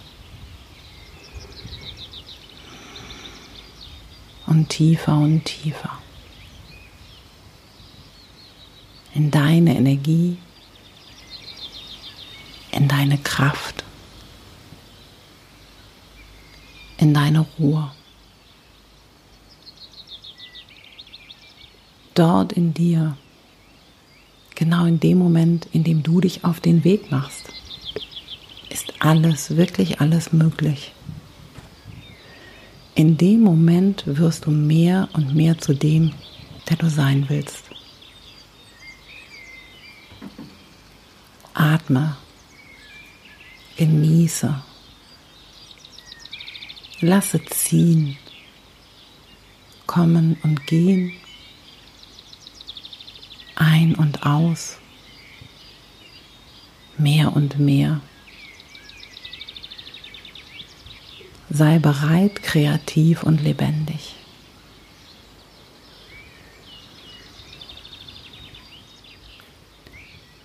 Und 4.52 4.68
tiefer 4.68 5.14
und 5.16 5.46
tiefer 5.46 5.98
in 9.16 9.32
deine 9.32 9.78
Energie, 9.78 10.38
in 12.72 12.90
deine 12.90 13.18
Kraft, 13.18 13.86
in 16.98 17.14
deine 17.14 17.46
Ruhe. 17.58 17.92
Dort 22.14 22.52
in 22.52 22.74
dir, 22.74 23.16
genau 24.56 24.84
in 24.84 25.00
dem 25.00 25.18
Moment, 25.18 25.70
in 25.72 25.86
dem 25.86 26.04
du 26.04 26.20
dich 26.20 26.44
auf 26.44 26.60
den 26.60 26.84
Weg 26.84 27.10
machst, 27.10 27.54
ist 28.70 28.94
alles, 29.00 29.56
wirklich 29.56 30.02
alles 30.02 30.34
möglich. 30.34 30.92
In 32.93 33.17
dem 33.17 33.41
Moment 33.41 34.04
wirst 34.06 34.45
du 34.45 34.51
mehr 34.51 35.08
und 35.13 35.34
mehr 35.34 35.58
zu 35.58 35.73
dem, 35.73 36.13
der 36.69 36.75
du 36.75 36.89
sein 36.89 37.25
willst. 37.30 37.69
Atme, 41.54 42.17
genieße, 43.77 44.62
lasse 46.99 47.43
ziehen, 47.45 48.17
kommen 49.88 50.38
und 50.43 50.67
gehen, 50.67 51.13
ein 53.56 53.95
und 53.95 54.25
aus, 54.25 54.77
mehr 56.97 57.34
und 57.36 57.58
mehr. 57.58 58.01
Sei 61.54 61.80
bereit, 61.80 62.44
kreativ 62.44 63.24
und 63.24 63.44
lebendig. 63.44 64.16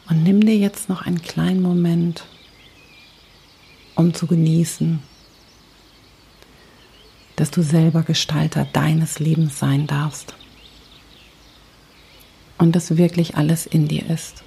Und 0.08 0.24
nimm 0.24 0.44
dir 0.44 0.56
jetzt 0.56 0.88
noch 0.88 1.02
einen 1.02 1.22
kleinen 1.22 1.62
Moment, 1.62 2.24
um 3.94 4.14
zu 4.14 4.26
genießen, 4.26 5.00
dass 7.36 7.52
du 7.52 7.62
selber 7.62 8.02
Gestalter 8.02 8.66
deines 8.72 9.20
Lebens 9.20 9.60
sein 9.60 9.86
darfst. 9.86 10.34
Und 12.58 12.74
dass 12.74 12.96
wirklich 12.96 13.36
alles 13.36 13.64
in 13.66 13.86
dir 13.86 14.10
ist. 14.10 14.42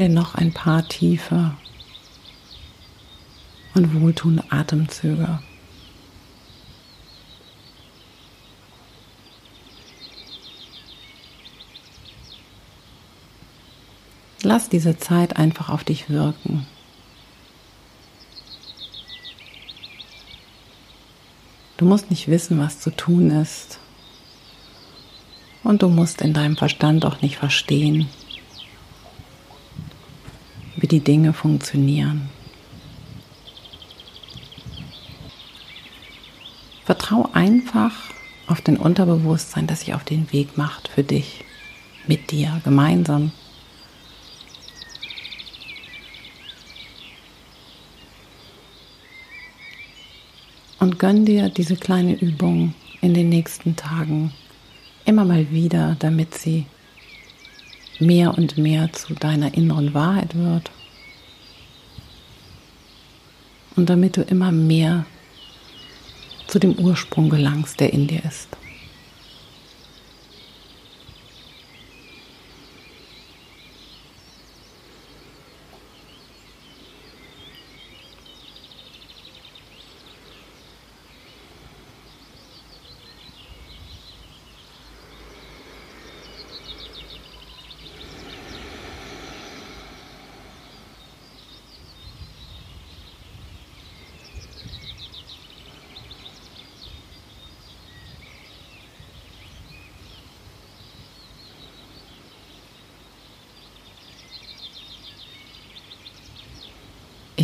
Dir 0.00 0.08
noch 0.08 0.34
ein 0.34 0.54
paar 0.54 0.88
tiefe 0.88 1.54
und 3.74 4.00
wohltuende 4.00 4.44
Atemzüge. 4.48 5.40
Lass 14.42 14.70
diese 14.70 14.96
Zeit 14.96 15.36
einfach 15.36 15.68
auf 15.68 15.84
dich 15.84 16.08
wirken. 16.08 16.66
Du 21.76 21.84
musst 21.84 22.08
nicht 22.08 22.28
wissen, 22.28 22.58
was 22.58 22.80
zu 22.80 22.88
tun 22.88 23.30
ist. 23.30 23.78
Und 25.62 25.82
du 25.82 25.90
musst 25.90 26.22
in 26.22 26.32
deinem 26.32 26.56
Verstand 26.56 27.04
auch 27.04 27.20
nicht 27.20 27.36
verstehen, 27.36 28.08
die 30.90 31.00
Dinge 31.00 31.32
funktionieren. 31.32 32.28
Vertrau 36.84 37.28
einfach 37.32 37.92
auf 38.48 38.60
den 38.60 38.76
Unterbewusstsein, 38.76 39.68
das 39.68 39.80
sich 39.80 39.94
auf 39.94 40.02
den 40.02 40.32
Weg 40.32 40.58
macht 40.58 40.88
für 40.88 41.04
dich, 41.04 41.44
mit 42.08 42.32
dir, 42.32 42.60
gemeinsam. 42.64 43.30
Und 50.80 50.98
gönn 50.98 51.24
dir 51.24 51.48
diese 51.48 51.76
kleine 51.76 52.14
Übung 52.14 52.74
in 53.00 53.14
den 53.14 53.28
nächsten 53.28 53.76
Tagen 53.76 54.32
immer 55.04 55.24
mal 55.24 55.50
wieder, 55.50 55.94
damit 56.00 56.34
sie 56.34 56.66
mehr 58.00 58.36
und 58.36 58.58
mehr 58.58 58.92
zu 58.92 59.14
deiner 59.14 59.54
inneren 59.54 59.94
Wahrheit 59.94 60.34
wird. 60.34 60.72
Und 63.76 63.88
damit 63.88 64.16
du 64.16 64.22
immer 64.22 64.52
mehr 64.52 65.06
zu 66.46 66.58
dem 66.58 66.74
Ursprung 66.74 67.30
gelangst, 67.30 67.80
der 67.80 67.92
in 67.92 68.08
dir 68.08 68.24
ist. 68.24 68.48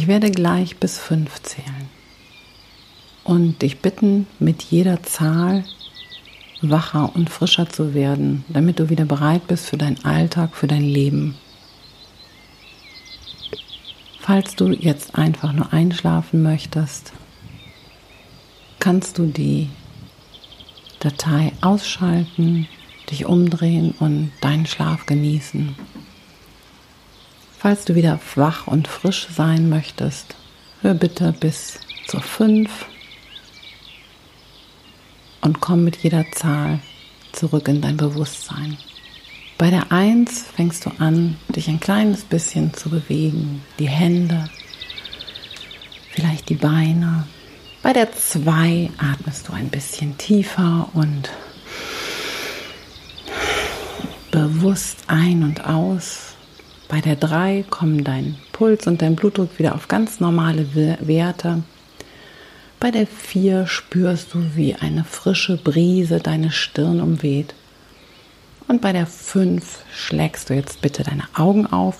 Ich 0.06 0.08
werde 0.08 0.30
gleich 0.30 0.76
bis 0.76 1.00
fünf 1.00 1.42
zählen 1.42 1.88
und 3.24 3.60
dich 3.60 3.80
bitten, 3.80 4.28
mit 4.38 4.62
jeder 4.62 5.02
Zahl 5.02 5.64
wacher 6.62 7.10
und 7.16 7.28
frischer 7.28 7.68
zu 7.68 7.92
werden, 7.92 8.44
damit 8.48 8.78
du 8.78 8.88
wieder 8.88 9.04
bereit 9.04 9.48
bist 9.48 9.66
für 9.66 9.76
deinen 9.76 10.04
Alltag, 10.04 10.54
für 10.54 10.68
dein 10.68 10.84
Leben. 10.84 11.34
Falls 14.20 14.54
du 14.54 14.70
jetzt 14.70 15.16
einfach 15.16 15.52
nur 15.52 15.72
einschlafen 15.72 16.40
möchtest, 16.40 17.12
kannst 18.78 19.18
du 19.18 19.26
die 19.26 19.70
Datei 21.00 21.50
ausschalten, 21.62 22.68
dich 23.10 23.26
umdrehen 23.26 23.92
und 23.98 24.30
deinen 24.40 24.66
Schlaf 24.66 25.04
genießen. 25.06 25.74
Falls 27.58 27.84
du 27.84 27.94
wieder 27.94 28.20
wach 28.34 28.66
und 28.66 28.86
frisch 28.86 29.26
sein 29.34 29.68
möchtest, 29.68 30.36
hör 30.82 30.94
bitte 30.94 31.32
bis 31.32 31.80
zur 32.06 32.20
5 32.20 32.86
und 35.40 35.60
komm 35.60 35.82
mit 35.84 35.96
jeder 35.96 36.24
Zahl 36.32 36.80
zurück 37.32 37.68
in 37.68 37.80
dein 37.80 37.96
Bewusstsein. 37.96 38.76
Bei 39.58 39.70
der 39.70 39.90
1 39.90 40.42
fängst 40.54 40.84
du 40.84 40.90
an, 40.98 41.38
dich 41.48 41.68
ein 41.68 41.80
kleines 41.80 42.24
bisschen 42.24 42.74
zu 42.74 42.90
bewegen, 42.90 43.62
die 43.78 43.88
Hände, 43.88 44.50
vielleicht 46.10 46.50
die 46.50 46.56
Beine. 46.56 47.26
Bei 47.82 47.94
der 47.94 48.12
2 48.12 48.90
atmest 48.98 49.48
du 49.48 49.54
ein 49.54 49.70
bisschen 49.70 50.18
tiefer 50.18 50.90
und 50.92 51.30
bewusst 54.30 54.98
ein 55.06 55.42
und 55.42 55.64
aus. 55.64 56.35
Bei 56.88 57.00
der 57.00 57.16
3 57.16 57.64
kommen 57.68 58.04
dein 58.04 58.36
Puls 58.52 58.86
und 58.86 59.02
dein 59.02 59.16
Blutdruck 59.16 59.58
wieder 59.58 59.74
auf 59.74 59.88
ganz 59.88 60.20
normale 60.20 60.66
Werte. 61.00 61.62
Bei 62.78 62.90
der 62.90 63.06
4 63.06 63.66
spürst 63.66 64.34
du, 64.34 64.54
wie 64.54 64.74
eine 64.74 65.04
frische 65.04 65.56
Brise 65.56 66.20
deine 66.20 66.52
Stirn 66.52 67.00
umweht. 67.00 67.54
Und 68.68 68.80
bei 68.82 68.92
der 68.92 69.06
5 69.06 69.84
schlägst 69.92 70.50
du 70.50 70.54
jetzt 70.54 70.80
bitte 70.80 71.02
deine 71.02 71.24
Augen 71.34 71.66
auf, 71.66 71.98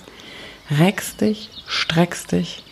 reckst 0.69 1.21
dich, 1.21 1.49
streckst 1.65 2.31
dich, 2.31 2.63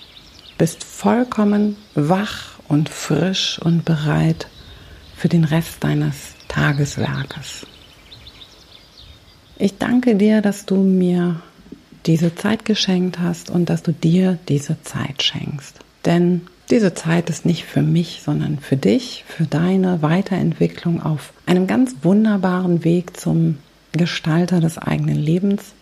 bist 0.58 0.84
vollkommen 0.84 1.76
wach 1.96 2.60
und 2.68 2.90
frisch 2.90 3.60
und 3.60 3.84
bereit 3.84 4.48
für 5.16 5.30
den 5.30 5.44
Rest 5.44 5.84
deines 5.84 6.34
Tageswerkes. 6.48 7.66
Ich 9.58 9.78
danke 9.78 10.16
dir, 10.16 10.42
dass 10.42 10.66
du 10.66 10.76
mir 10.76 11.42
diese 12.06 12.36
Zeit 12.36 12.66
geschenkt 12.66 13.20
hast 13.20 13.50
und 13.50 13.70
dass 13.70 13.84
du 13.84 13.92
dir 13.92 14.38
diese 14.48 14.82
Zeit 14.84 15.24
schenkst. 15.24 15.80
Denn 16.06 16.42
diese 16.70 16.94
Zeit 16.94 17.30
ist 17.30 17.46
nicht 17.46 17.66
für 17.66 17.82
mich, 17.82 18.22
sondern 18.24 18.60
für 18.60 18.78
dich, 18.78 19.24
für 19.28 19.44
deine 19.46 20.02
Weiterentwicklung 20.02 21.02
auf 21.02 21.34
einem 21.46 21.68
ganz 21.68 21.96
wunderbaren 22.02 22.84
Weg 22.84 23.18
zum 23.18 23.58
Gestalter 23.92 24.60
des 24.60 24.78
eigenen 24.78 25.18
Lebens. 25.18 25.74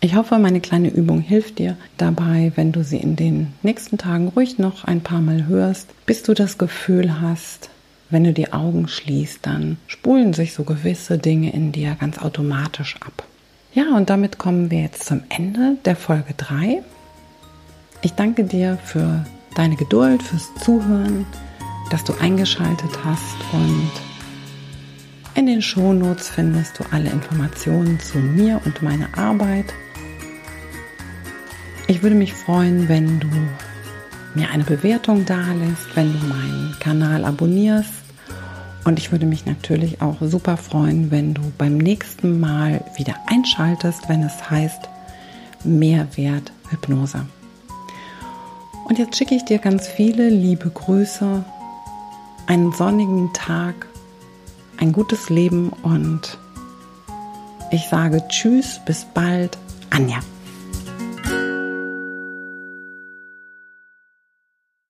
Ich 0.00 0.16
hoffe, 0.16 0.38
meine 0.38 0.60
kleine 0.60 0.88
Übung 0.88 1.20
hilft 1.20 1.58
dir 1.58 1.76
dabei, 1.96 2.52
wenn 2.56 2.72
du 2.72 2.84
sie 2.84 2.98
in 2.98 3.16
den 3.16 3.54
nächsten 3.62 3.96
Tagen 3.96 4.28
ruhig 4.28 4.58
noch 4.58 4.84
ein 4.84 5.02
paar 5.02 5.20
Mal 5.20 5.46
hörst, 5.46 5.88
bis 6.04 6.22
du 6.22 6.34
das 6.34 6.58
Gefühl 6.58 7.20
hast, 7.20 7.70
wenn 8.10 8.24
du 8.24 8.32
die 8.32 8.52
Augen 8.52 8.88
schließt, 8.88 9.40
dann 9.42 9.78
spulen 9.86 10.34
sich 10.34 10.52
so 10.52 10.64
gewisse 10.64 11.18
Dinge 11.18 11.52
in 11.52 11.72
dir 11.72 11.96
ganz 11.98 12.18
automatisch 12.18 12.96
ab. 13.00 13.24
Ja, 13.74 13.96
und 13.96 14.08
damit 14.08 14.38
kommen 14.38 14.70
wir 14.70 14.82
jetzt 14.82 15.02
zum 15.02 15.24
Ende 15.28 15.76
der 15.84 15.96
Folge 15.96 16.32
3. 16.36 16.80
Ich 18.02 18.12
danke 18.12 18.44
dir 18.44 18.78
für 18.84 19.24
deine 19.56 19.74
Geduld, 19.74 20.22
fürs 20.22 20.48
Zuhören, 20.62 21.26
dass 21.90 22.04
du 22.04 22.12
eingeschaltet 22.20 22.90
hast 23.04 23.34
und 23.52 23.90
in 25.34 25.46
den 25.46 25.60
Shownotes 25.60 26.28
findest 26.28 26.78
du 26.78 26.84
alle 26.92 27.10
Informationen 27.10 27.98
zu 27.98 28.18
mir 28.18 28.60
und 28.64 28.80
meiner 28.80 29.08
Arbeit. 29.18 29.74
Ich 31.88 32.04
würde 32.04 32.14
mich 32.14 32.32
freuen, 32.32 32.88
wenn 32.88 33.18
du 33.18 33.28
mir 34.36 34.50
eine 34.50 34.62
Bewertung 34.62 35.24
dalässt, 35.26 35.96
wenn 35.96 36.12
du 36.12 36.26
meinen 36.26 36.76
Kanal 36.78 37.24
abonnierst. 37.24 38.03
Und 38.84 38.98
ich 38.98 39.12
würde 39.12 39.26
mich 39.26 39.46
natürlich 39.46 40.02
auch 40.02 40.16
super 40.20 40.56
freuen, 40.56 41.10
wenn 41.10 41.34
du 41.34 41.40
beim 41.56 41.78
nächsten 41.78 42.38
Mal 42.38 42.84
wieder 42.96 43.14
einschaltest, 43.26 44.08
wenn 44.08 44.22
es 44.22 44.50
heißt 44.50 44.88
Mehrwert 45.64 46.52
Hypnose. 46.68 47.26
Und 48.84 48.98
jetzt 48.98 49.16
schicke 49.16 49.34
ich 49.34 49.44
dir 49.44 49.58
ganz 49.58 49.88
viele 49.88 50.28
liebe 50.28 50.68
Grüße, 50.68 51.42
einen 52.46 52.72
sonnigen 52.72 53.32
Tag, 53.32 53.86
ein 54.78 54.92
gutes 54.92 55.30
Leben 55.30 55.70
und 55.82 56.38
ich 57.70 57.88
sage 57.88 58.22
Tschüss, 58.28 58.80
bis 58.84 59.06
bald, 59.14 59.56
Anja. 59.88 60.20